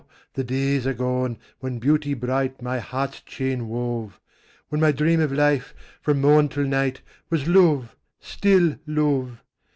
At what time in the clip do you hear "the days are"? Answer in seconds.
0.33-0.95